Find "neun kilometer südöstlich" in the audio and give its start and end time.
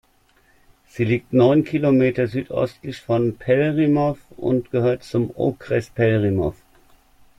1.31-3.01